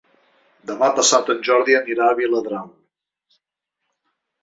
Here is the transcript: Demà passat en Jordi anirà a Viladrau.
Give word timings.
Demà 0.69 0.89
passat 1.01 1.29
en 1.35 1.45
Jordi 1.49 1.77
anirà 1.81 2.09
a 2.09 2.19
Viladrau. 2.23 2.75